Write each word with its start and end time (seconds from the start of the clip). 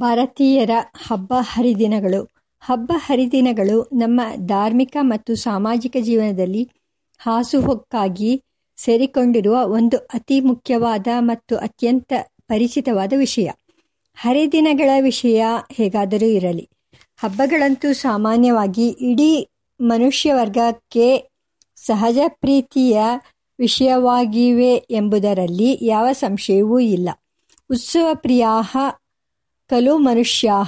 ಭಾರತೀಯರ 0.00 0.70
ಹಬ್ಬ 1.06 1.32
ಹರಿದಿನಗಳು. 1.40 2.28
ಹಬ್ಬ 2.60 2.92
ಹರಿದಿನಗಳು 2.96 3.82
ನಮ್ಮ 3.92 4.20
ಧಾರ್ಮಿಕ 4.46 4.96
ಮತ್ತು 5.00 5.34
ಸಾಮಾಜಿಕ 5.34 5.96
ಜೀವನದಲ್ಲಿ 6.00 6.68
ಹಾಸುಹೊಕ್ಕಾಗಿ 7.18 8.42
ಸೇರಿಕೊಂಡಿರುವ 8.76 9.56
ಒಂದು 9.64 9.96
ಅತಿ 9.96 10.40
ಮುಖ್ಯವಾದ 10.40 11.06
ಮತ್ತು 11.18 11.56
ಅತ್ಯಂತ 11.56 12.12
ಪರಿಚಿತವಾದ 12.48 13.12
ವಿಷಯ. 13.16 13.50
ಹರಿದಿನಗಳ 14.16 14.90
ವಿಷಯ 15.00 15.44
ಹೇಗಾದರೂ 15.72 16.26
ಇರಲಿ. 16.26 16.68
ಹಬ್ಬಗಳಂತೂ 17.16 17.92
ಸಾಮಾನ್ಯವಾಗಿ 17.92 18.88
ಇಡೀ 18.88 19.48
ಮನುಷ್ಯ 19.80 20.34
ವರ್ಗಕ್ಕೆ 20.34 21.30
ಸಹಜ 21.76 22.18
ಪ್ರೀತಿಯ 22.26 23.00
ವಿಷಯವಾಗಿವೆ 23.58 24.74
ಎಂಬುದರಲ್ಲಿ 24.90 25.78
ಯಾವ 25.82 26.12
ಸಂಶಯವೂ 26.12 26.78
ಇಲ್ಲ. 26.78 27.08
ಖಲು 27.70 28.90
ಕಲು 29.68 29.98
ಮನುಷ್ಯಾ 29.98 30.62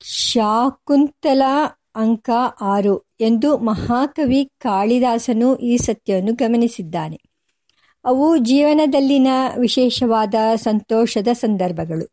ಶಾಕುಂತಲ 0.00 1.42
ಅಂಕ 1.94 2.30
ಆರು 2.60 2.98
ಎಂದು 3.20 3.58
ಮಹಾಕವಿ 3.58 4.50
ಕಾಳಿದಾಸನು 4.58 5.56
ಈ 5.56 5.76
ಸತ್ಯವನ್ನು 5.76 6.34
ಗಮನಿಸಿದ್ದಾನೆ. 6.34 7.20
ಅವು 8.04 8.36
ಜೀವನದಲ್ಲಿನ 8.36 9.28
ವಿಶೇಷವಾದ 9.58 10.34
ಸಂತೋಷದ 10.54 11.28
ಸಂದರ್ಭಗಳು. 11.32 12.10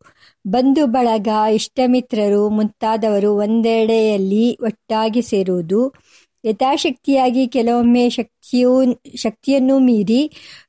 ಬಂಧು 0.48 0.86
ಬಳಗ, 0.86 1.28
ಇಷ್ಟಮಿತ್ರರು 1.52 2.48
ಮುಂತಾದವರು 2.48 3.34
ಒಂದೆಡೆಯಲ್ಲಿ 3.34 4.58
ಒಟ್ಟಾಗಿ 4.62 5.22
ಸೇರುವುದು 5.22 5.94
ಯಥಾಶಕ್ತಿಯಾಗಿ 6.44 7.46
ಕೆಲವೊಮ್ಮೆ 7.46 8.10
ಶಕ್ತಿಯೂ, 8.10 8.72
ಶಕ್ತಿಯನ್ನು 9.16 9.78
ಮೀರಿ 9.78 10.20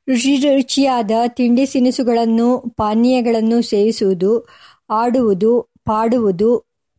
ರುಚಿ 0.10 0.36
ರುಚಿಯಾದ 0.56 1.12
ತಿಂಡಿ 1.28 1.66
ತಿನಿಸುಗಳನ್ನು, 1.66 2.74
ಪಾನೀಯಗಳನ್ನು 2.78 3.62
ಸೇವಿಸುವುದು, 3.62 4.48
ಆಡುವುದು, 4.90 5.62
ಪಾಡುವುದು, 5.86 6.52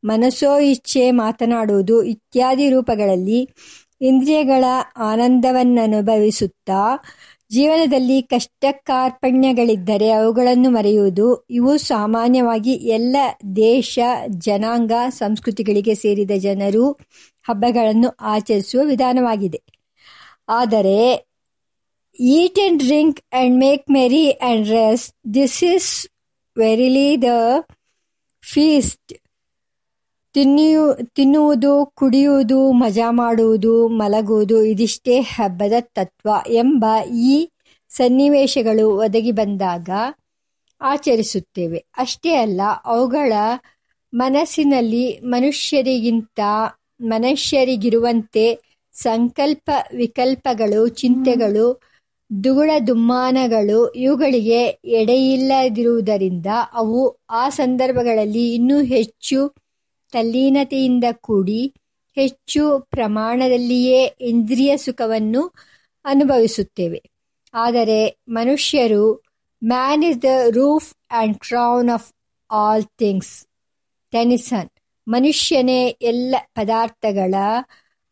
ಮನಸ್ಸೋ 0.04 0.58
ಇಚ್ಛೆ 0.58 1.10
ಮಾತನಾಡುವುದು 1.10 2.02
ಇತ್ಯಾದಿ 2.02 2.70
ರೂಪಗಳಲ್ಲಿ 2.70 3.48
ಇಂದ್ರಿಯಗಳ 4.00 4.64
ಆನಂದವನ್ನನುಭವಿಸುತ್ತಾ 4.96 6.80
ಜೀವನದಲ್ಲಿ 7.50 8.22
ಕಷ್ಟ 8.22 8.64
ಕಾರ್ಪಣ್ಯಗಳಿದ್ದರೆ 8.70 10.10
ಅವುಗಳನ್ನು 10.10 10.70
ಮರೆಯುವುದು, 10.70 11.46
ಇವು 11.50 11.76
ಸಾಮಾನ್ಯವಾಗಿ 11.76 12.72
ಎಲ್ಲ 12.72 13.16
ದೇಶ, 13.56 13.98
ಜನಾಂಗ, 14.28 14.92
ಸಂಸ್ಕೃತಿಗಳಿಗೆ 15.08 15.94
ಸೇರಿದ 15.94 16.30
ಜನರು 16.38 16.84
ಹಬ್ಬಗಳನ್ನು 17.44 18.08
ಆಚರಿಸುವ 18.20 18.82
ವಿಧಾನವಾಗಿದೆ. 18.84 19.62
ಆದರೆ 20.48 21.28
eat 22.20 22.58
and 22.58 22.82
drink 22.82 23.20
and 23.32 23.58
make 23.58 23.90
merry 23.90 24.30
and 24.30 24.68
rest 24.68 25.34
this 25.34 25.64
is 25.64 26.08
verily 26.58 27.22
the 27.22 27.24
feast 28.52 29.14
ತಿನ್ನಿಯು, 30.32 30.98
ತಿನ್ನುವುದು, 31.04 31.92
ಕುಡಿಯುವುದು, 31.94 32.72
ಮಜಾ 32.72 33.10
ಮಾಡುವುದು, 33.10 33.88
ಮಲಗುವುದು, 33.88 34.62
ಇದಿಷ್ಟೇ 34.62 35.20
ಹಬ್ಬದ 35.20 35.72
ತತ್ವ 35.80 36.28
ಎಂಬ 36.48 36.86
ಈ 37.14 37.48
ಸನ್ನಿವೇಶಗಳು 37.88 38.96
ಒದಗಿ 38.96 39.32
ಬಂದಾಗ 39.32 39.90
ಆಚರಿಸುತ್ತೇವೆ. 40.80 41.84
ಅಷ್ಟೇ 41.96 42.34
ಅಲ್ಲ, 42.34 42.60
ಅವುಗಳ 42.84 43.32
ಮನಸ್ಸಿನಲ್ಲಿ 44.14 45.20
ಮನುಷ್ಯರಿಗಿಂತ 45.20 46.40
ಮನುಷ್ಯರಿಗಿರುವಂತೆ 47.00 48.58
ಸಂಕಲ್ಪ 48.92 49.70
ವಿಕಲ್ಪಗಳು, 49.96 50.88
ಚಿಂತೆಗಳು, 50.88 51.80
ದುಗುಳ 52.44 52.70
ದುಮ್ಮಾನಗಳು 52.86 53.88
ಇವುಗಳಿಗೆ 53.90 54.60
ಎಡೆಯಿಲ್ಲದಿರುವುದರಿಂದ 54.84 56.46
ಅವು 56.72 57.20
ಆ 57.30 57.48
ಸಂದರ್ಭಗಳಲ್ಲಿ 57.48 58.54
ಇನ್ನೂ 58.54 58.82
ಹೆಚ್ಚು 58.82 59.54
ತಲ್ಲೀನತೆಯಿಂದ 60.12 61.04
ಕೂಡಿ 61.20 61.74
ಹೆಚ್ಚು 62.16 62.86
ಪ್ರಮಾಣದಲ್ಲಿಯೇ 62.90 64.04
ಇಂದ್ರಿಯ 64.04 64.76
ಸುಖವನ್ನು 64.76 65.42
ಅನುಭವಿಸುತ್ತೇವೆ. 66.04 67.00
ಆದರೆ 67.54 68.18
ಮನುಷ್ಯರು 68.28 69.04
man 69.64 70.04
is 70.04 70.22
the 70.22 70.24
roof 70.50 70.94
and 71.10 71.38
crown 71.38 71.90
of 71.90 72.12
all 72.50 72.84
things. 72.84 73.34
Tennyson 74.12 74.70
ಮನುಷ್ಯನೇ 75.08 75.88
ಎಲ್ಲ 75.88 76.34
ಪದಾರ್ಥಗಳ 76.54 77.34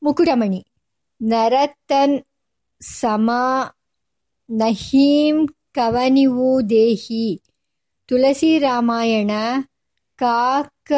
ಮುಕುಟಮಣಿ. 0.02 0.66
ನರತನ್ 1.22 2.18
ಸಮ 2.80 3.30
ನಹೀಂ 4.50 5.48
ಕವನಿವು 5.48 6.70
ದೇಹಿ. 6.70 7.42
ತುಳಸಿ 8.06 8.58
ರಾಮಾಯಣ 8.58 9.30
ಕಾಕ 10.16 10.92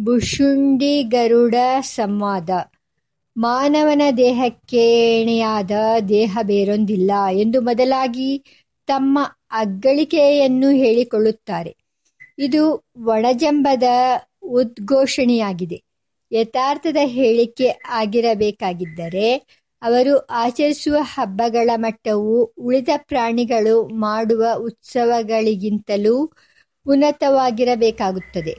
ಭುಷುಂಡಿ 0.00 1.02
ಗರುಡ 1.02 1.54
ಸಂವಾದ. 1.80 2.50
ಮಾನವನ 3.36 4.02
ದೇಹಕ್ಕೆ 4.16 5.12
ಎಣೆಯಾದ 5.22 5.70
ದೇಹ 6.08 6.38
ಬೇರೊಂದಿಲ್ಲ 6.42 7.10
ಎಂದು 7.32 7.60
ಮೊದಲಾಗಿ 7.60 8.44
ತಮ್ಮ 8.86 9.18
ಅಗ್ಗಳಿಕೆಯನ್ನು 9.50 10.70
ಹೇಳಿಕೊಳ್ಳುತ್ತಾರೆ. 10.70 11.76
ಇದು 12.38 12.84
ಒಣಜಂಬದ 13.06 13.82
ಉದ್ಘೋಷಣೆಯಾಗಿದೆ. 14.44 15.82
ಯಥಾರ್ಥದ 16.32 16.96
ಹೇಳಿಕೆ 17.04 17.80
ಆಗಿರಬೇಕಾಗಿದ್ದರೆ 17.88 19.60
ಅವರು 19.82 20.18
ಆಚರಿಸುವ 20.18 20.96
ಹಬ್ಬಗಳ 21.00 21.70
ಮಟ್ಟವು 21.76 22.44
ಉಳಿದ 22.44 22.88
ಪ್ರಾಣಿಗಳು 22.96 23.86
ಮಾಡುವ 23.86 24.46
ಉತ್ಸವಗಳಿಗಿಂತಲೂ 24.58 26.32
ಉನ್ನತವಾಗಿರಬೇಕಾಗುತ್ತದೆ. 26.86 28.56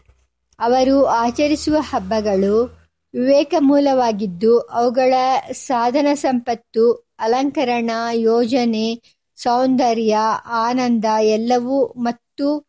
ಅವರು 0.60 1.06
ಆಚರಿಸುವ 1.06 1.76
ಹಬ್ಬಗಳು 1.80 2.86
ವಿವೇಕ 3.14 3.54
ಮೂಲವಾಗಿದ್ದು 3.60 4.60
ಅವುಗಳ 4.60 5.14
ಸಾಧನ 5.52 6.08
ಸಂಪತ್ತು, 6.14 7.08
ಅಲಂಕರಣ, 7.20 7.90
ಯೋಜನೆ, 8.14 9.02
ಸೌಂದರ್ಯ, 9.36 10.18
ಆನಂದ 10.46 11.06
ಎಲ್ಲವೂ 11.22 11.86
ಮತ್ತು 11.86 12.68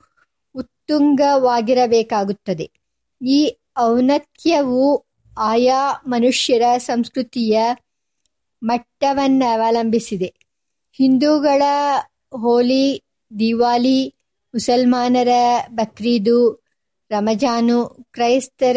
ಉತ್ತುಂಗವಾಗಿರಬೇಕಾಗುತ್ತದೆ. 0.55 2.86
ಈ 3.21 3.57
ಔನತ್ಯವು 3.79 5.07
ಆಯಾ 5.39 6.03
ಮನುಷ್ಯರ 6.07 6.63
ಸಂಸ್ಕೃತಿಯ 6.79 7.61
ಮಟ್ಟವನ್ನವಲಂಬಿಸಿದೆ 8.63 10.35
ಹಿಂದೂಗಳ 10.93 11.63
ಹೋಲಿ, 12.33 13.05
ದಿವಾಲಿ, 13.39 14.09
ಮುಸಲ್ಮಾನರ 14.55 15.29
ಬಕ್ರೀದು, 15.69 16.65
ರಮಜಾನು, 17.11 18.07
ಕ್ರೈಸ್ತರ 18.13 18.77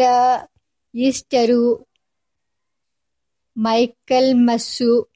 ಈಸ್ಟರು 0.94 1.90
ಮೈಕಲ್ಮಸ್ಸು 3.56 5.10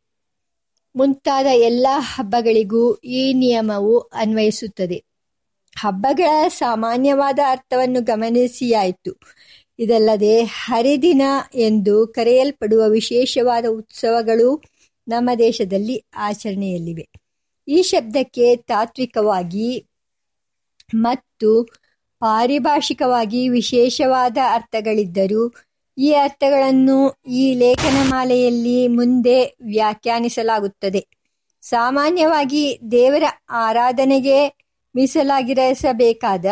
ಮುಂತಾದ 0.97 1.47
ಎಲ್ಲ 1.47 1.87
ಹಬ್ಬಗಳಿಗೂ 1.99 2.95
ಈ 2.95 3.33
ನಿಯಮವು 3.33 3.99
ಅನ್ವಯಿಸುತ್ತದೆ. 3.99 5.14
ಹಬ್ಬಗಳ 5.79 6.49
ಸಾಮಾನ್ಯವಾದ 6.49 7.39
ಅರ್ಥವನ್ನು 7.49 8.01
ಗಮನಿಸಿಯಾಯಿತು. 8.01 9.21
ಇದಲ್ಲದೆ 9.79 10.43
ಹರಿದಿನ 10.43 11.23
ಎಂದು 11.55 12.07
ಕರೆಯಲ್ಪಡುವ 12.07 12.89
ವಿಶೇಷವಾದ 12.89 13.65
ಉತ್ಸವಗಳು 13.69 14.63
ನಮ್ಮ 15.09 15.31
ದೇಶದಲ್ಲಿ 15.39 16.05
ಆಚರಣೆಯಲ್ಲಿವೆ. 16.17 17.09
ಈ 17.69 17.83
ಶಬ್ದಕ್ಕೆ 17.83 18.57
ತಾತ್ವಿಕವಾಗಿ 18.57 19.87
ಮತ್ತು 20.95 21.65
ಪಾರಿಭಾಷಿಕವಾಗಿ 22.21 23.49
ವಿಶೇಷವಾದ 23.49 24.37
ಅರ್ಥಗಳಿದ್ದರೂ 24.51 25.53
ಈ 25.99 26.13
ಅರ್ಥಗಳನ್ನು 26.13 27.17
ಈ 27.29 27.55
ಲೇಖನಮಾಲೆಯಲ್ಲಿ 27.55 28.89
ಮುಂದೆ 28.89 29.57
ವ್ಯಾಖ್ಯಾನಿಸಲಾಗುತ್ತದೆ. 29.61 31.07
ಸಾಮಾನ್ಯವಾಗಿ 31.63 32.79
ದೇವರ 32.91 33.23
ಆರಾಧನೆಗೆ 33.49 34.64
ಮೀಸಲಾಗಿರಿಸಬೇಕಾದ 34.97 36.45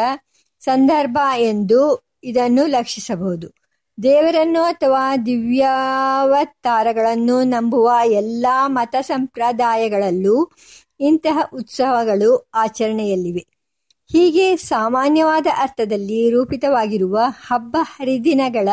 ಸಂದರ್ಭ 0.61 1.19
ಎಂದು 1.37 2.09
ಇದನ್ನು 2.25 2.67
ಲಕ್ಷಿಸಬಹುದು. 2.67 3.63
ದೇವರನ್ನು 4.03 4.63
ಅಥವಾ 4.63 5.17
ದಿವ್ಯಾವತಾರಗಳನ್ನು 5.17 7.43
ನಂಬುವ 7.43 7.93
ಎಲ್ಲ 8.05 8.47
ಮತ 8.67 8.95
ಸಂಪ್ರದಾಯಗಳಲ್ಲೂ 9.01 10.51
ಇಂತಹ 11.01 11.39
ಉತ್ಸವಗಳು 11.55 12.51
ಆಚರಣೆಯಲ್ಲಿವೆ. 12.55 13.47
ಹೀಗೆ 14.13 14.57
ಸಾಮಾನ್ಯವಾದ 14.57 15.47
ಅರ್ಥದಲ್ಲಿ 15.57 16.31
ರೂಪಿತವಾಗಿರುವ 16.31 17.19
ಹಬ್ಬ 17.47 17.77
ಹರಿದಿನಗಳ 17.81 18.69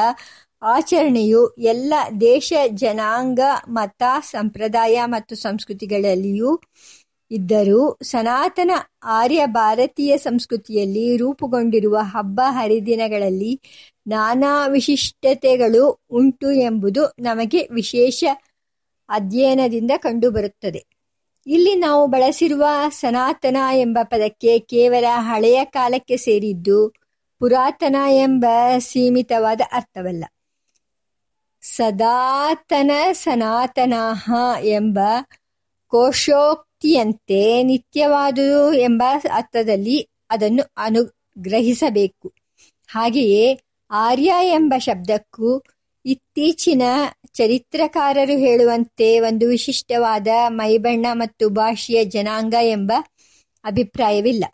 ಆಚರಣೆಯು 0.62 1.48
ಎಲ್ಲ 1.48 1.94
ದೇಶ 2.22 2.54
ಜನಾಂಗ, 2.68 3.40
ಮತ, 3.68 4.04
ಸಂಪ್ರದಾಯ 4.22 5.02
ಮತ್ತು 5.06 5.36
ಸಂಸ್ಕೃತಿಗಳಲ್ಲಿಯೂ 5.36 6.62
ಇದ್ದರೂ 7.32 7.98
ಸನಾತನ 8.04 8.72
ಆರ್ಯ 9.04 9.46
ಭಾರತೀಯ 9.46 10.18
ಸಂಸ್ಕೃತಿಯಲ್ಲಿ 10.18 11.18
ರೂಪುಗೊಂಡಿರುವ 11.18 11.98
ಹಬ್ಬ 12.02 12.42
ಹರಿದಿನಗಳಲ್ಲಿ 12.44 13.62
ನಾನಾ 14.08 14.68
ವಿಶಿಷ್ಟತೆಗಳು 14.68 16.00
ಉಂಟು 16.10 16.52
ಎಂಬುದು 16.52 17.14
ನಮಗೆ 17.20 17.68
ವಿಶೇಷ 17.72 18.24
ಅಧ್ಯಯನದಿಂದ 19.10 19.92
ಕಂಡುಬರುತ್ತದೆ. 19.98 20.86
ಇಲ್ಲಿ 21.48 21.76
ನಾವು 21.76 22.08
ಬಳಸಿರುವ 22.08 22.66
ಸನಾತನ 22.92 23.58
ಎಂಬ 23.74 24.00
ಪದಕ್ಕೆ 24.04 24.60
ಕೇವಲ 24.60 25.06
ಹಳೆಯ 25.12 25.66
ಕಾಲಕ್ಕೆ 25.66 26.18
ಸೇರಿದ್ದು 26.18 26.94
ಪುರಾತನ 27.40 27.96
ಎಂಬ 28.10 28.46
ಸೀಮಿತವಾದ 28.78 29.62
ಅರ್ಥವಲ್ಲ. 29.72 30.26
ಸದಾತನ 31.62 32.92
ಸನಾತನಃ 33.12 34.32
ಎಂಬ 34.62 35.00
ಕೋಶೋಕ್ತಿಯಂತೆ 36.80 37.64
ನಿತ್ಯವಾದುದು 37.64 38.74
ಎಂಬ 38.74 39.04
ಅರ್ಥದಲ್ಲಿ 39.34 40.10
ಅದನ್ನು 40.30 40.64
ಅನುಗ್ರಹಿಸಬೇಕು. 40.78 42.34
ಹಾಗೆಯೇ 42.88 43.60
ಆರ್ಯ 43.92 44.32
ಎಂಬ 44.44 44.74
ಶಬ್ದಕ್ಕೂ 44.78 45.64
ಇತ್ತೀಚಿನ 46.06 46.82
ಚರಿತ್ರಕಾರರು 47.34 48.38
ಹೇಳುವಂತೆ 48.38 49.20
ಒಂದು 49.20 49.48
ವಿಶಿಷ್ಟವಾದ 49.48 50.28
ಮೈಬಣ್ಣ 50.48 51.06
ಮತ್ತು 51.12 51.50
ಭಾಷೆಯ 51.50 52.06
ಜನಾಂಗ 52.06 52.56
ಎಂಬ 52.62 52.92
ಅಭಿಪ್ರಾಯವಿಲ್ಲ. 53.64 54.46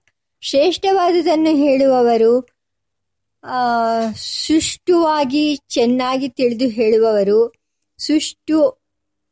ಶ್ರೇಷ್ಠವಾದುದನ್ನು 0.42 1.56
ಹೇಳುವವರು 1.56 2.34
ಸುಷ್ಟುವಾಗಿ 4.46 5.56
ಚೆನ್ನಾಗಿ 5.70 6.30
ತಿಳಿದು 6.30 6.68
ಹೇಳುವವರು 6.68 7.54
ಸುಷ್ಟು 7.98 8.58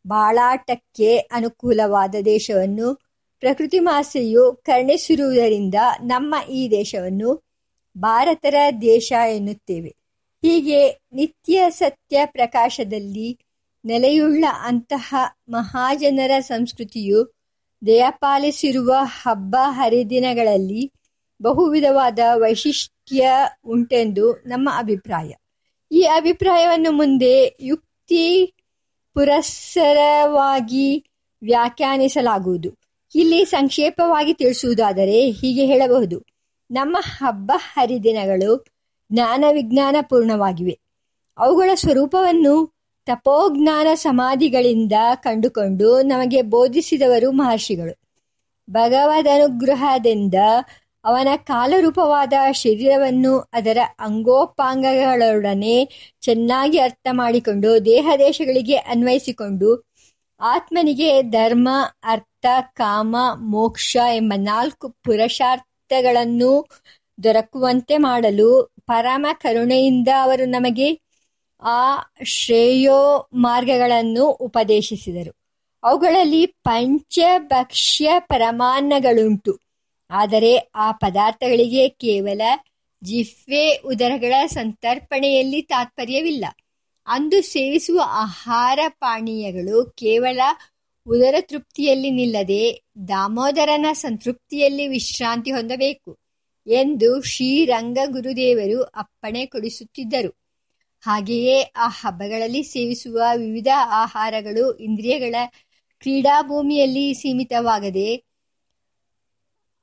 ಬಾಳಾಟಕ್ಕೆ 0.07 1.17
ಅನುಕೂಲವಾದ 1.17 2.15
ದೇಶವನ್ನು, 2.25 2.95
ಪ್ರಕೃತಿ 3.39 3.79
ಮಾಸೆಯು 3.79 4.61
ಕರ್ಣಿಸಿರುವುದರಿಂದ 4.65 5.75
ನಮ್ಮ 6.03 6.35
ಈ 6.49 6.69
ದೇಶವನ್ನು 6.71 7.43
ಭಾರತರ 7.97 8.55
ದೇಶ 8.81 9.13
ಎನ್ನುತ್ತೇವೆ. 9.29 9.95
ಹೀಗೆ 10.41 11.01
ನಿತ್ಯ 11.13 11.65
ಸತ್ಯ 11.69 12.21
ಪ್ರಕಾಶದಲ್ಲಿ 12.25 13.42
ನೆಲೆಯುಳ್ಳ 13.85 14.45
ಅಂತಹ 14.61 15.15
ಮಹಾಜನರ 15.49 16.31
ಸಂಸ್ಕೃತಿಯು 16.39 17.33
ದಯಪಾಲಿಸಿರುವ 17.87 18.93
ಹಬ್ಬ 19.01 19.55
ಹರಿದಿನಗಳಲ್ಲಿ 19.59 20.91
ಬಹುವಿಧವಾದ 21.41 22.19
ವೈಶಿಷ್ಟ್ಯ 22.33 23.29
ಉಂಟೆಂದು 23.63 24.33
ನಮ್ಮ 24.33 24.69
ಅಭಿಪ್ರಾಯ. 24.77 25.33
ಈ 25.91 26.01
ಅಭಿಪ್ರಾಯವನ್ನು 26.01 26.91
ಮುಂದೆ 26.91 27.57
ಯುಕ್ತಿ 27.59 28.53
ಪುರಸ್ಸರವಾಗಿ 29.13 31.05
ವ್ಯಾಖ್ಯಾನಿಸಲಾಗುವುದು. 31.43 32.77
ಇಲ್ಲಿ 33.15 33.45
ಸಂಕ್ಷೇಪವಾಗಿ 33.45 34.33
ತಿಳಿಸುವುದಾದರೆ 34.33 35.29
ಹೀಗೆ 35.29 35.65
ಹೇಳಬಹುದು. 35.65 36.23
ನಮ್ಮ 36.71 36.97
ಹಬ್ಬ 37.01 37.51
ಹರಿದಿನಗಳು 37.55 38.65
ಜ್ಞಾನ 39.11 39.43
ವಿಜ್ಞಾನ 39.51 39.95
ಪೂರ್ಣವಾಗಿವೆ 40.09 40.79
ಅವುಗಳ 41.37 41.69
ಸ್ವರೂಪವನ್ನು 41.73 42.72
ತಪೋಜ್ಞಾನ 43.07 43.87
ಸಮಾಧಿಗಳಿಂದ 43.93 44.93
ಕಂಡುಕೊಂಡು 45.15 46.01
ನಮಗೆ 46.01 46.41
ಬೋಧಿಸಿದವರು 46.41 47.31
ಮಹರ್ಷಿಗಳು. 47.31 47.93
ಭಗವದನುಗ್ರಹದಿಂದ 48.69 50.35
ಅವನ 51.05 51.27
ಕಾಲರೂಪವಾದ 51.35 52.33
ಶರೀರವನ್ನು 52.51 53.39
ಅದರ 53.53 53.77
ಅಂಗೋಪಾಂಗಗಳೊಡನೆ 53.99 55.85
ಚೆನ್ನಾಗಿ 56.21 56.77
ಅರ್ಥ 56.79 57.07
ಮಾಡಿಕೊಂಡು 57.11 57.85
ದೇಹದೇಶಗಳಿಗೆ 57.85 58.75
ಅನ್ವಯಿಸಿಕೊಂಡು 58.75 59.69
ಆತ್ಮನಿಗೆ 60.41 61.21
ಧರ್ಮ, 61.21 61.69
ಅರ್ಥ, 62.03 62.45
ಕಾಮ, 62.73 63.15
ಮೋಕ್ಷ 63.35 63.97
ಎಂಬ 64.13 64.33
ನಾಲ್ಕು 64.37 64.89
ಪುರುಷಾರ್ಥಗಳನ್ನು 64.89 66.51
ದೊರಕುವಂತೆ 67.23 67.97
ಮಾಡಲು 67.97 68.73
ಪರಮ 68.87 69.25
ಕರುಣೆಯಿಂದ 69.33 70.07
ಅವರು 70.21 70.45
ನಮಗೆ 70.45 71.02
ಆ 71.65 71.97
ಶ್ರೇಯೋ 72.23 73.29
ಮಾರ್ಗಗಳನ್ನು 73.33 74.25
ಉಪದೇಶಿಸಿದರು. 74.25 75.37
ಅವುಗಳಲ್ಲಿ 75.83 76.45
ಪಂಚಭಕ್ಷ್ಯ 76.45 78.11
ಪರಮಾನ್ನಗಳುಂಟು. 78.19 79.59
ಆದರೆ 80.09 80.57
ಆ 80.75 80.91
ಪದಾರ್ಥಗಳಿಗೆ 80.91 81.89
ಕೇವಲ 81.89 82.41
ಜಿಫ್ವೆ 83.03 83.75
ಉದರಗಳ 83.75 84.33
ಸಂತರ್ಪಣೆಯಲ್ಲಿ 84.45 85.61
ತಾತ್ಪರ್ಯವಿಲ್ಲ. 85.61 86.45
ಅಂದು 87.07 87.41
ಸೇವಿಸುವ 87.41 88.01
ಆಹಾರ 88.05 88.79
ಪಾನೀಯಗಳು 88.87 89.89
ಕೇವಲ 89.89 90.39
ಉದರ 91.07 91.35
ತೃಪ್ತಿಯಲ್ಲಿ 91.41 92.11
ನಿಲ್ಲದೆ 92.11 92.83
ದಾಮೋದರನ 93.07 93.85
ಸಂತೃಪ್ತಿಯಲ್ಲಿ 93.93 94.87
ವಿಶ್ರಾಂತಿ 94.87 95.51
ಹೊಂದಬೇಕು 95.51 96.17
ಎಂದು 96.67 97.21
ಶ್ರೀರಂಗ 97.21 97.97
ಗುರುದೇವರು 98.05 98.83
ಅಪ್ಪಣೆ 98.83 99.45
ಕೊಡಿಸುತ್ತಿದ್ದರು. 99.45 100.42
ಹಾಗೆಯೇ 101.03 101.61
ಆ 101.75 101.87
ಹಬ್ಬಗಳಲ್ಲಿ 101.87 102.63
ಸೇವಿಸುವ 102.63 103.21
ವಿವಿಧ 103.35 103.67
ಆಹಾರಗಳು, 104.03 104.77
ಇಂದ್ರಿಯಗಳ 104.77 105.35
ಕ್ರೀಡಾಭೂಮಿಯಲ್ಲಿ 105.99 107.13
ಸೀಮಿತವಾಗದೆ 107.13 108.09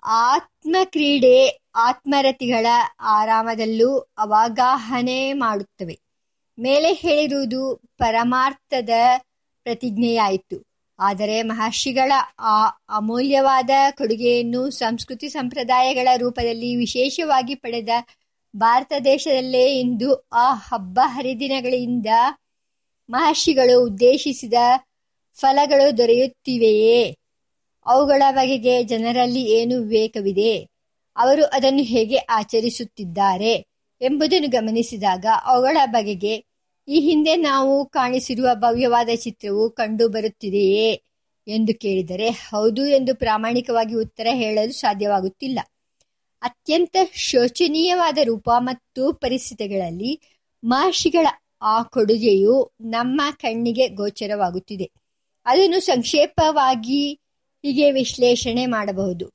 ಆತ್ಮಕ್ರೀಡೆ, 0.03 1.61
ಆತ್ಮರತಿಗಳ 1.75 2.67
ಆರಾಮದಲ್ಲೂ 3.00 3.91
ಅವಗಾಹನೆ 3.99 5.33
ಮಾಡುತ್ತವೆ. 5.33 5.97
ಮೇಲೆ 6.59 6.93
ಹೇಳಿರುವುದು 6.93 7.61
ಪರಮಾರ್ಥದ 7.99 8.91
ಪ್ರತಿಜ್ಞೆಯಾಯಿತು. 9.62 10.59
ಆದರೆ 10.99 11.43
ಮಹರ್ಷಿಗಳ 11.43 12.12
ಆ 12.39 12.55
ಅಮೂಲ್ಯವಾದ 12.89 13.71
ಕೊಡುಗೆಯನ್ನು 13.91 14.71
ಸಂಸ್ಕೃತಿ 14.71 15.29
ಸಂಪ್ರದಾಯಗಳ 15.29 16.09
ರೂಪದಲ್ಲಿ 16.17 16.77
ವಿಶೇಷವಾಗಿ 16.77 17.55
ಪಡೆದ 17.55 17.89
ಭಾರತ 18.57 18.92
ದೇಶದಲ್ಲೇ 19.04 19.80
ಇಂದು 19.80 20.14
ಆ 20.33 20.54
ಹಬ್ಬ 20.54 21.00
ಹರಿದಿನಗಳಿಂದ 21.04 22.07
ಮಹರ್ಷಿಗಳು 23.11 23.85
ಉದ್ದೇಶಿಸಿದ 23.85 24.54
ಫಲಗಳು 25.35 25.99
ದೊರೆಯುತ್ತಿವೆಯೇ? 25.99 27.16
ಅವುಗಳ 27.87 28.23
ಬಗೆಗೆ 28.30 28.83
ಜನರಲ್ಲಿ 28.83 29.42
ಏನು 29.42 29.83
ವಿವೇಕವಿದೆ? 29.83 30.69
ಅವರು 31.16 31.45
ಅದನ್ನು 31.45 31.83
ಹೇಗೆ 31.83 32.16
ಆಚರಿಸುತ್ತಿದ್ದಾರೆ 32.16 33.52
ಎಂಬುದನ್ನು 34.00 34.49
ಗಮನಿಸಿದಾಗ 34.49 35.26
ಅವುಗಳ 35.45 35.76
ಬಗೆಗೆ 35.87 36.45
ಈ 36.88 37.00
ಹಿಂದೆ 37.00 37.37
ನಾವು 37.37 37.87
ಕಾಣಿಸಿರುವ 37.87 38.49
ಭವ್ಯವಾದ 38.54 39.09
ಚಿತ್ರವು 39.14 39.71
ಕಂಡು 39.71 40.09
ಬರುತ್ತಿದೆಯೇ 40.09 41.02
ಎಂದು 41.49 41.78
ಕೇಳಿದರೆ, 41.78 42.28
ಹೌದು 42.28 42.87
ಎಂದು 42.87 43.14
ಪ್ರಾಮಾಣಿಕವಾಗಿ 43.14 43.95
ಉತ್ತರ 43.95 44.26
ಹೇಳಲು 44.30 44.73
ಸಾಧ್ಯವಾಗುತ್ತಿಲ್ಲ. 44.73 45.59
ಅತ್ಯಂತ 46.42 46.97
ಶೋಚನೀಯವಾದ 47.14 48.18
ರೂಪ 48.25 48.50
ಮತ್ತು 48.59 49.12
ಪರಿಸ್ಥಿತಿಗಳಲ್ಲಿ 49.12 50.20
ಮಹರ್ಷಿಗಳ 50.64 51.26
ಆ 51.62 51.82
ಕೊಡುಗೆಯು 51.82 52.73
ನಮ್ಮ 52.80 53.23
ಕಣ್ಣಿಗೆ 53.30 53.88
ಗೋಚರವಾಗುತ್ತಿದೆ. 53.88 54.90
ಅದನ್ನು 55.47 55.80
ಸಂಕ್ಷೇಪವಾಗಿ 55.80 57.12
ಹೀಗೆ 57.62 57.90
ವಿಶ್ಲೇಷಣೆ 57.90 58.66
ಮಾಡಬಹುದು. 58.66 59.26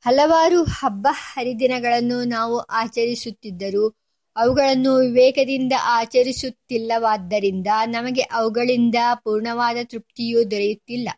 ಹಲವಾರು 0.00 0.62
ಹಬ್ಬ 0.62 1.08
ಹರಿದಿನಗಳನ್ನು 1.10 2.24
ನಾವು 2.24 2.58
ಆಚರಿಸುತ್ತಿದ್ದರೂ 2.58 3.88
ಅವುಗಳನ್ನು 4.36 4.96
ವಿವೇಕದಿಂದ 4.96 5.72
ಆಚರಿಸುತ್ತಿಲ್ಲವಾದ್ದರಿಂದ 5.82 7.66
ನಮಗೆ 7.86 8.20
ಅವುಗಳಿಂದ 8.20 8.94
ಪೂರ್ಣವಾದ 9.14 9.76
ತೃಪ್ತಿಯೂ 9.84 10.50
ದೊರೆಯುತ್ತಿಲ್ಲ. 10.50 11.08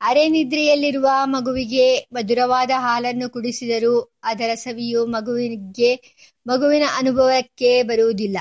ಅರೆನಿದ್ರೆಯಲ್ಲಿರುವ 0.00 1.08
ಮಗುವಿಗೆ 1.24 2.08
ಮಧುರವಾದ 2.12 2.70
ಹಾಲನ್ನು 2.76 3.30
ಕುಡಿಸಿದರೂ 3.30 4.14
ಅದರ 4.22 4.54
ಸವಿಯು 4.54 5.06
ಮಗುವಿಗೆ, 5.06 6.18
ಮಗುವಿನ 6.46 6.82
ಅನುಭವಕ್ಕೆ 6.96 7.82
ಬರುವುದಿಲ್ಲ. 7.82 8.38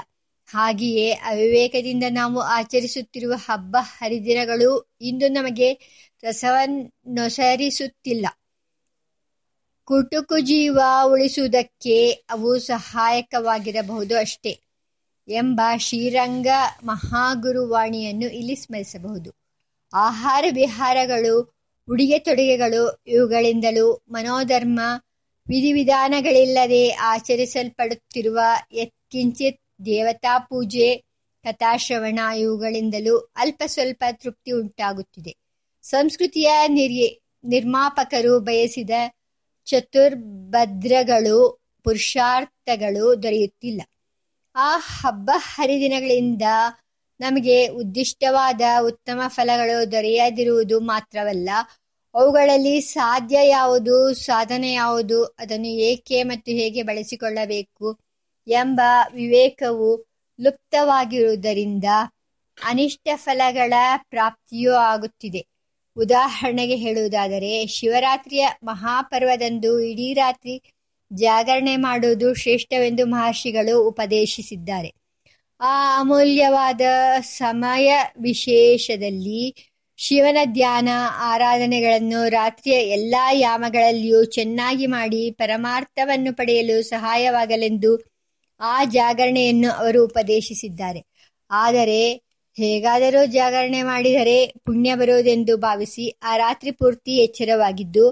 ಹಾಗೆಯೇ 0.48 1.12
ಅವಿವೇಕದಿಂದ 1.12 2.04
ನಾವು 2.10 2.40
ಆಚರಿಸುತ್ತಿರುವ 2.40 3.34
ಹಬ್ಬ 3.34 3.76
ಹರಿದಿನಗಳು 3.80 4.92
ಇಂದು 5.02 5.28
ನಮಗೆ 5.28 5.80
ರಸವನ್ನೊಸರಿಸುತ್ತಿಲ್ಲ 6.24 8.26
ಕುಟುಕು 9.84 10.40
ಜೀವ 10.40 10.80
ಉಳಿಸುವುದಕ್ಕೆ 11.06 12.12
ಅವು 12.12 12.60
ಸಹಾಯಕವಾಗಿರಬಹುದು 12.60 14.18
ಅಷ್ಟೇ 14.18 14.60
ಎಂಬ 15.28 15.62
ಶ್ರೀರಂಗ 15.78 16.48
ಮಹಾಗುರುವಾಣಿಯನ್ನು 16.84 18.30
ಇಲ್ಲಿ 18.30 18.56
ಸ್ಮರಿಸಬಹುದು. 18.56 19.37
ಆಹಾರ 19.94 20.46
ವಿಹಾರಗಳು, 20.56 21.56
ಉಡುಗೆ 21.90 22.20
ತೊಡುಗೆಗಳು, 22.20 23.04
ಇವುಗಳಿಂದಲೂ 23.08 24.02
ಮನೋಧರ್ಮ 24.10 24.80
ವಿಧಿವಿಧಾನಗಳಿಲ್ಲದೆ 25.48 26.90
ಆಚರಿಸಲ್ಪಡುತ್ತಿರುವ 26.90 28.40
ಯತ್ಕಿಂಚಿತ್ 28.72 29.86
ದೇವತಾ 29.86 30.40
ಪೂಜೆ, 30.40 30.96
ಕಥಾಶ್ರವಣ 31.44 32.20
ಇವುಗಳಿಂದಲೂ 32.38 33.18
ಅಲ್ಪ 33.18 33.64
ಸ್ವಲ್ಪ 33.66 34.04
ತೃಪ್ತಿ 34.12 34.52
ಉಂಟಾಗುತ್ತಿದೆ. 34.52 35.38
ಸಂಸ್ಕೃತಿಯ 35.82 36.52
ನಿರ್ಯ, 36.68 37.08
ನಿರ್ಮಾಪಕರು 37.44 38.40
ಬಯಸಿದ 38.40 38.90
ಚತುರ್ಭದ್ರಗಳು, 39.66 41.60
ಪುರುಷಾರ್ಥಗಳು 41.84 43.24
ದೊರೆಯುತ್ತಿಲ್ಲ. 43.24 43.82
ಆ 44.56 44.78
ಹಬ್ಬ 44.78 45.32
ಹರಿದಿನಗಳಿಂದ 45.36 46.42
ನಮಗೆ 47.20 47.68
ಉದ್ದಿಷ್ಟವಾದ 47.68 48.62
ಉತ್ತಮ 48.82 49.22
ಫಲಗಳು 49.28 49.92
ದೊರೆಯದಿರುವುದು 49.92 50.80
ಮಾತ್ರವಲ್ಲ, 50.80 51.50
ಅವುಗಳಲ್ಲಿ 52.16 52.82
ಸಾಧ್ಯ 52.82 53.38
ಯಾವುದು, 53.48 54.14
ಸಾಧನೆ 54.14 54.74
ಯಾವುದು, 54.74 55.26
ಅದನ್ನು 55.26 55.68
ಏಕೆ 55.68 56.24
ಮತ್ತು 56.24 56.52
ಹೇಗೆ 56.52 56.84
ಬಳಸಿಕೊಳ್ಳಬೇಕು 56.84 58.00
ಎಂಬ 58.48 58.82
ವಿವೇಕವು 59.14 60.06
ಲುಪ್ತವಾಗಿರುವುದರಿಂದ 60.42 61.84
ಅನಿಷ್ಟ 62.64 63.08
ಫಲಗಳ 63.16 63.74
ಪ್ರಾಪ್ತಿಯೂ 64.10 64.74
ಆಗುತ್ತಿದೆ. 64.74 65.48
ಉದಾಹರಣೆಗೆ 65.98 66.76
ಹೇಳುವುದಾದರೆ, 66.76 67.68
ಶಿವರಾತ್ರಿಯ 67.68 68.48
ಮಹಾಪರ್ವದಂದು 68.64 69.80
ಇಡೀ 69.80 70.14
ರಾತ್ರಿ 70.14 70.74
ಜಾಗರಣೆ 71.14 71.76
ಮಾಡುವುದು 71.76 72.34
ಶ್ರೇಷ್ಠವೆಂದು 72.34 73.06
ಮಹರ್ಷಿಗಳು 73.06 73.88
ಉಪದೇಶಿಸಿದ್ದಾರೆ. 73.88 75.07
ಆ 75.60 76.00
ಅಮೂಲ್ಯವಾದ 76.00 76.82
ಸಮಯ 77.22 77.92
ವಿಶೇಷದಲ್ಲಿ 78.22 79.44
ಶಿವನ 80.00 80.38
ಧ್ಯಾನ, 80.54 80.90
ಆರಾಧನೆಗಳನ್ನು 81.22 82.30
ರಾತ್ರಿಯ 82.30 82.74
ಎಲ್ಲ 82.74 83.16
ಯಾಮಗಳಲ್ಲಿಯೂ 83.34 84.24
ಚೆನ್ನಾಗಿ 84.24 84.88
ಮಾಡಿ 84.88 85.32
ಪರಮಾರ್ಥವನ್ನು 85.32 86.36
ಪಡೆಯಲು 86.36 86.84
ಸಹಾಯವಾಗಲೆಂದು 86.84 87.92
ಆ 88.62 88.84
ಜಾಗರಣೆಯನ್ನು 88.84 89.72
ಅವರು 89.72 90.06
ಉಪದೇಶಿಸಿದ್ದಾರೆ. 90.06 91.02
ಆದರೆ 91.52 92.02
ಹೇಗಾದರೂ 92.58 93.26
ಜಾಗರಣೆ 93.26 93.82
ಮಾಡಿದರೆ 93.82 94.38
ಪುಣ್ಯ 94.66 94.96
ಬರುವುದೆಂದು 94.96 95.58
ಭಾವಿಸಿ 95.58 96.06
ಆ 96.24 96.38
ರಾತ್ರಿ 96.38 96.72
ಪೂರ್ತಿ 96.72 97.18
ಎಚ್ಚರವಾಗಿದ್ದು, 97.18 98.06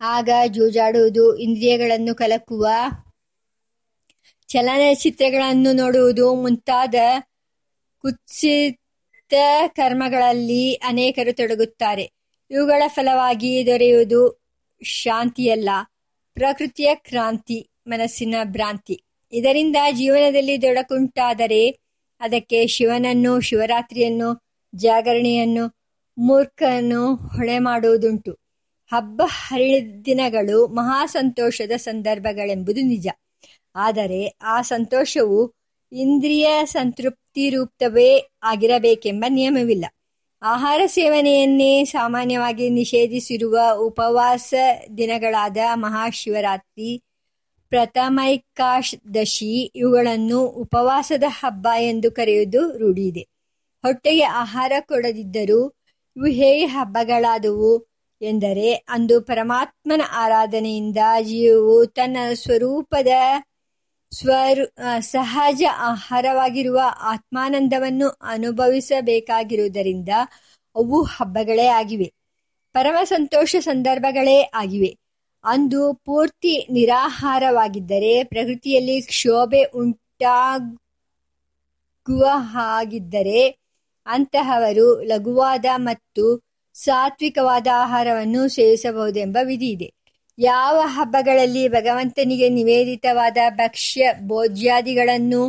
ಆಗ 0.00 0.28
ಜೂಜಾಡುವುದು 0.46 1.36
ಇಂದ್ರಿಯಗಳನ್ನು 1.36 2.14
ಕಲಕುವ 2.14 2.66
ಚಲನಚಿತ್ರಗಳನ್ನು 4.52 5.72
ನೋಡುವುದು 5.72 6.34
ಮುಂತಾದ 6.34 6.94
ಕುತ್ಸಿತ 7.98 9.34
ಕರ್ಮಗಳಲ್ಲಿ 9.66 10.74
ಅನೇಕರು 10.74 11.36
ತೊಡಗುತ್ತಾರೆ. 11.36 12.12
ಇವುಗಳ 12.50 12.82
ಫಲವಾಗಿ 12.86 13.66
ದೊರೆಯುವುದು 13.66 14.42
ಶಾಂತಿಯಲ್ಲ, 14.84 15.68
ಪ್ರಕೃತಿಯ 16.34 16.94
ಕ್ರಾಂತಿ, 16.94 17.70
ಮನಸ್ಸಿನ 17.86 18.34
ಭ್ರಾಂತಿ. 18.44 19.04
ಇದರಿಂದ 19.32 19.76
ಜೀವನದಲ್ಲಿ 19.90 20.62
ದೊಡಕುಂಟಾದರೆ 20.62 21.70
ಅದಕ್ಕೆ 22.20 22.66
ಶಿವನನ್ನು, 22.66 23.40
ಶಿವರಾತ್ರಿಯನ್ನು, 23.40 24.42
ಜಾಗರಣೆಯನ್ನು 24.74 25.80
ಮೂರ್ಖನ್ನು 26.18 27.14
ಹೊಳೆ 27.14 27.58
ಮಾಡುವುದುಂಟು. 27.58 28.32
ಹಬ್ಬ 28.90 29.22
ಹರಿದಿನಗಳು 29.24 30.66
ಮಹಾ 30.66 31.06
ಸಂತೋಷದ 31.06 31.72
ಸಂದರ್ಭಗಳೆಂಬುದು 31.76 32.80
ನಿಜ. 32.80 33.08
ಆದರೆ 33.76 34.26
ಆ 34.42 34.62
ಸಂತೋಷವು 34.62 35.52
ಇಂದ್ರಿಯ 35.92 36.48
ಸಂತೃಪ್ತಿ 36.64 37.50
ರೂಪವೇ 37.50 38.30
ಆಗಿರಬೇಕೆಂಬ 38.42 39.24
ನಿಯಮವಿಲ್ಲ. 39.28 39.84
ಆಹಾರ 40.42 40.80
ಸೇವನೆಯನ್ನೇ 40.86 41.84
ಸಾಮಾನ್ಯವಾಗಿ 41.84 42.70
ನಿಷೇಧಿಸಿರುವ 42.70 43.58
ಉಪವಾಸ 43.78 44.54
ದಿನಗಳಾದ 44.96 45.56
ಮಹಾಶಿವರಾತ್ರಿ 45.74 47.02
ಪ್ರಥಮೈಕಾಶದಶಿ 47.68 49.62
ಇವುಗಳನ್ನು 49.74 50.40
ಉಪವಾಸದ 50.40 51.22
ಹಬ್ಬ 51.28 51.68
ಎಂದು 51.80 52.12
ಕರೆಯುವುದು 52.12 52.78
ರೂಢಿಯಿದೆ. 52.78 53.20
ಹೊಟ್ಟೆಗೆ 53.82 54.22
ಆಹಾರ 54.22 54.72
ಕೊಡದಿದ್ದರೂ 54.80 55.68
ಇವು 56.16 56.26
ಹೇಗೆ 56.26 56.64
ಹಬ್ಬಗಳಾದವು 56.64 57.86
ಎಂದರೆ, 58.22 58.74
ಅಂದು 58.74 59.20
ಪರಮಾತ್ಮನ 59.20 60.02
ಆರಾಧನೆಯಿಂದ 60.12 60.96
ಜೀವವು 61.22 61.86
ತನ್ನ 61.86 62.16
ಸ್ವರೂಪದ 62.34 63.08
ಸ್ವರೂ 64.12 64.64
ಸಹಜ 65.00 65.62
ಆಹಾರವಾಗಿರುವ 65.78 66.80
ಆತ್ಮಾನಂದವನ್ನು 67.00 68.08
ಅನುಭವಿಸಬೇಕಾಗಿರುವುದರಿಂದ 68.08 70.08
ಅವು 70.76 71.02
ಹಬ್ಬಗಳೇ 71.02 71.66
ಆಗಿವೆ. 71.66 72.12
ಪರಮ 72.72 73.04
ಸಂತೋಷ 73.04 73.56
ಸಂದರ್ಭಗಳೇ 73.60 74.50
ಆಗಿವೆ. 74.54 74.96
ಅಂದು 75.44 76.00
ಪೂರ್ತಿ 76.04 76.66
ನಿರಾಹಾರವಾಗಿದ್ದರೆ 76.70 78.24
ಪ್ರಕೃತಿಯಲ್ಲಿ 78.24 79.02
ಕ್ಷೋಭೆ 79.02 79.62
ಉಂಟಾಗುವ 79.62 80.62
ಹಾಗಿದ್ದರೆ 82.52 83.58
ಅಂತಹವರು 84.06 85.02
ಲಘುವಾದ 85.02 85.64
ಮತ್ತು 85.76 86.42
ಸಾತ್ವಿಕವಾದ 86.74 87.66
ಆಹಾರವನ್ನು 87.74 88.48
ಸೇವಿಸಬಹುದೆಂಬ 88.48 89.36
ವಿಧಿ 89.42 89.66
ಇದೆ 89.66 90.01
ಯಾವ 90.42 90.76
ಹಬ್ಬಗಳಲ್ಲಿ 90.84 91.68
ಭಗವಂತನಿಗೆ 91.68 92.48
ನಿವೇದಿತವಾದ 92.48 93.36
ಭಕ್ಷ್ಯ 93.50 94.12
ಭೋಜ್ಯಾದಿಗಳನ್ನು 94.26 95.42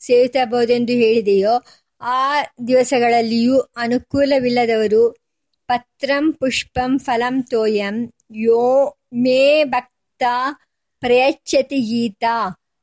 ಸೇವಿಸಬಹುದೆಂದು 0.00 0.92
ಹೇಳಿದೆಯೋ 0.92 1.54
ಆ 2.00 2.42
ದಿವಸಗಳಲ್ಲಿಯೂ 2.68 3.58
ಅನುಕೂಲವಿಲ್ಲದವರು 3.58 5.02
ಪತ್ರಂ 5.68 6.32
ಪುಷ್ಪಂ 6.32 6.98
ಫಲಂ 6.98 7.42
ತೋಯಂ, 7.42 7.96
ಯೋ 8.30 8.62
ಮೇ 9.12 9.64
ಭಕ್ತ 9.64 10.22
ಪ್ರಯಚ್ಛತಿ 11.00 11.80
ಗೀತ, 11.80 12.24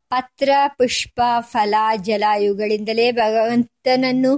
ಪತ್ರ 0.09 0.49
ಪುಷ್ಪ 0.77 1.19
ಫಲ 1.39 1.75
ಜಲ 2.01 2.23
ಇವುಗಳಿಂದಲೇ 2.41 3.11
ಭಗವಂತನನ್ನು 3.11 4.31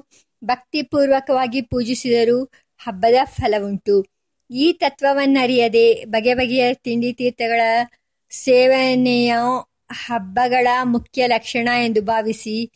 ಭಕ್ತಿಪೂರ್ವಕವಾಗಿ 0.43 1.61
ಪೂಜಿಸಿದರೂ 1.61 2.39
ಹಬ್ಬದ 2.79 3.17
ಫಲವುಂಟು. 3.23 4.20
ಈ 4.51 4.73
ತತ್ವವನ್ನರಿಯದೆ 4.73 6.05
ಬಗೆ 6.05 6.33
ಬಗೆಯ 6.33 6.73
ತಿಂಡಿ 6.73 7.13
ತೀರ್ಥಗಳ 7.13 7.61
ಸೇವನೆಯ 8.31 9.33
ಹಬ್ಬಗಳ 10.05 10.67
ಮುಖ್ಯ 10.83 11.27
ಲಕ್ಷಣ 11.27 11.67
ಎಂದು 11.85 12.01
ಭಾವಿಸಿ 12.01 12.71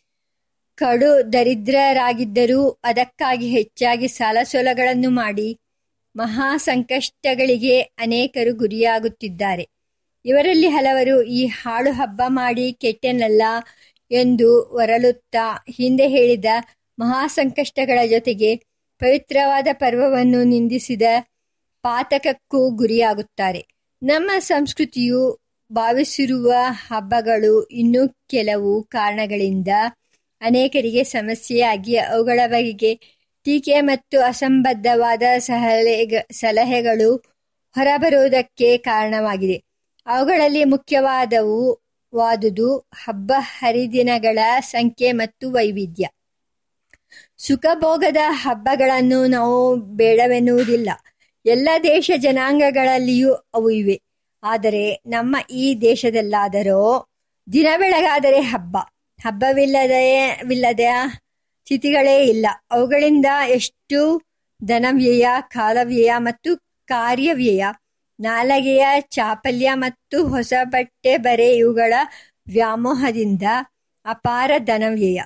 ಕಡು 0.77 1.34
ದರಿದ್ರರಾಗಿದ್ದರೂ 1.34 2.70
ಅದಕ್ಕಾಗಿ 2.84 3.50
ಹೆಚ್ಚಾಗಿ 3.50 4.08
ಸಾಲಸೋಲಗಳನ್ನು 4.08 5.10
ಮಾಡಿ 5.10 5.60
ಮಹಾ 6.15 6.58
ಸಂಕಷ್ಟಗಳಿಗೆ 6.58 7.82
ಅನೇಕರು 7.82 8.55
ಗುರಿಯಾಗುತ್ತಿದ್ದಾರೆ. 8.55 9.65
ಇವರಲ್ಲಿ 10.25 10.67
ಹಲವರು 10.67 11.22
ಈ 11.22 11.46
ಹಾಳು 11.46 11.91
ಹಬ್ಬ 11.91 12.22
ಮಾಡಿ 12.27 12.74
ಕೆಟ್ಟೆನಲ್ಲ 12.74 13.41
ಎಂದು 14.12 14.62
ಹೊರಲುತ್ತಾ 14.62 15.65
ಹಿಂದೆ 15.75 16.08
ಹೇಳಿದ 16.08 16.46
ಮಹಾ 17.00 17.27
ಸಂಕಷ್ಟಗಳ 17.27 18.00
ಜೊತೆಗೆ 18.05 18.55
ಪವಿತ್ರವಾದ 19.01 19.67
ಪರ್ವವನ್ನು 19.74 20.44
ನಿಂದಿಸಿದ 20.44 21.01
ಪಾತಕಕ್ಕೂ 21.86 22.70
ಗುರಿಯಾಗುತ್ತಾರೆ. 22.70 23.68
ನಮ್ಮ 24.04 24.32
ಸಂಸ್ಕೃತಿಯು 24.39 25.39
ಭಾವಿಸಿರುವ 25.72 26.54
ಹಬ್ಬಗಳು 26.88 27.63
ಇನ್ನೂ 27.63 28.08
ಕೆಲವು 28.08 28.84
ಕಾರಣಗಳಿಂದ 28.84 29.68
ಅನೇಕರಿಗೆ 30.42 31.04
ಸಮಸ್ಯೆಯಾಗಿ 31.04 31.98
ಅವುಗಳ 31.98 32.39
ಬಗೆಗೆ 32.48 32.96
ಟೀಕೆ 33.44 33.82
ಮತ್ತು 33.82 34.22
ಅಸಂಬದ್ಧವಾದ 34.22 35.24
ಸಲಹೆ 35.38 36.27
ಸಲಹೆಗಳು 36.32 37.15
ಹೊರಬರುವುದಕ್ಕೆ 37.75 38.77
ಕಾರಣವಾಗಿದೆ. 38.77 39.63
ಅವುಗಳಲ್ಲಿ 40.08 40.63
ಮುಖ್ಯವಾದವು 40.63 41.80
ವಾದುದು 42.15 42.77
ಹಬ್ಬ 42.77 43.32
ಹರಿದಿನಗಳ 43.38 44.39
ಸಂಖ್ಯೆ 44.60 45.12
ಮತ್ತು 45.12 45.51
ವೈವಿಧ್ಯ. 45.51 46.08
ಸುಖಭೋಗದ 47.38 48.18
ಹಬ್ಬಗಳನ್ನು 48.30 49.25
ನಾವು 49.25 49.75
ಬೇಡವೆನ್ನುವುದಿಲ್ಲ. 49.75 50.89
ಎಲ್ಲ 51.46 51.70
ದೇಶ 51.84 52.12
ಜನಾಂಗಗಳಲ್ಲಿಯೂ 52.18 53.34
ಅವು 53.34 53.70
ಇವೆ. 53.70 54.02
ಆದರೆ 54.44 55.02
ನಮ್ಮ 55.06 55.36
ಈ 55.52 55.82
ದೇಶದಲ್ಲಾದರೂ 55.82 57.08
ದಿನ 57.54 57.68
ಬೆಳಗಾದರೆ 57.78 58.40
ಹಬ್ಬ 58.42 58.78
ಹಬ್ಬವಿಲ್ಲದೆವಿಲ್ಲದ 59.25 60.80
ಸ್ಥಿತಿಗಳೇ 61.60 62.24
ಇಲ್ಲ. 62.24 62.46
ಅವುಗಳಿಂದ 62.72 63.25
ಎಷ್ಟು 63.48 64.22
ಧನವ್ಯಯ, 64.66 65.28
ಕಾಲವ್ಯಯ 65.48 66.12
ಮತ್ತು 66.18 66.58
ಕಾರ್ಯವ್ಯಯ. 66.86 67.66
ನಾಲಗೆಯ 68.20 68.86
ಚಾಪಲ್ಯ 69.02 69.72
ಮತ್ತು 69.74 70.28
ಹೊಸ 70.28 70.54
ಬಟ್ಟೆ 70.64 71.18
ಬರೆ 71.18 71.58
ಇವುಗಳ 71.58 71.94
ವ್ಯಾಮೋಹದಿಂದ 72.48 73.44
ಅಪಾರ 74.06 74.52
ಧನವ್ಯಯ. 74.58 75.22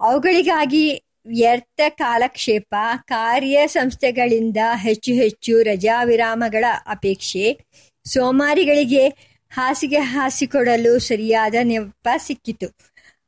ಅವುಗಳಿಗಾಗಿ 0.00 1.02
ವ್ಯರ್ಥ 1.26 1.80
ಕಾಲಕ್ಷೇಪ 1.88 2.74
ಕಾರ್ಯ 3.04 3.66
ಸಂಸ್ಥೆಗಳಿಂದ 3.66 4.56
ಹೆಚ್ಚು 4.74 5.12
ಹೆಚ್ಚು 5.12 5.62
ರಜಾ 5.62 6.02
ವಿರಾಮಗಳ 6.04 6.64
ಅಪೇಕ್ಷೆ, 6.86 7.58
ಸೋಮಾರಿಗಳಿಗೆ 8.04 9.08
ಹಾಸಿಗೆ 9.50 9.96
ಹಾಸಿಕೊಡಲು 9.96 10.98
ಸರಿಯಾದ 10.98 11.54
ನೆಪ 11.62 12.08
ಸಿಕ್ಕಿತು. 12.18 12.68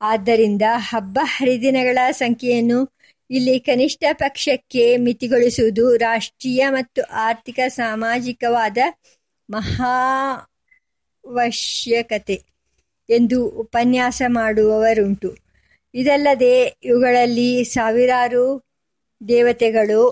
ಆದ್ದರಿಂದ 0.00 0.62
ಹಬ್ಬ 0.76 1.18
ಹರಿದಿನಗಳ 1.22 1.98
ಸಂಖ್ಯೆಯನ್ನು 2.10 2.94
ಇಲ್ಲಿ 3.30 3.60
ಕನಿಷ್ಠ 3.60 4.04
ಪಕ್ಷಕ್ಕೆ 4.12 4.96
ಮಿತಿಗೊಳಿಸುವುದು 4.96 5.96
ರಾಷ್ಟ್ರೀಯ 5.96 6.66
ಮತ್ತು 6.68 7.02
ಆರ್ಥಿಕ 7.02 7.60
ಸಾಮಾಜಿಕವಾದ 7.68 8.78
ಮಹಾವಶ್ಯಕತೆ 9.50 10.54
ಎಂದು 13.10 13.46
ಉಪನ್ಯಾಸ 13.46 14.22
ಮಾಡುವವರುಂಟು. 14.26 15.43
ಇದಲ್ಲದೆ 15.94 16.54
ಇವುಗಳಲ್ಲಿ 16.84 17.64
ಸಾವಿರಾರು 17.64 18.44
ದೇವತೆಗಳು 19.20 20.02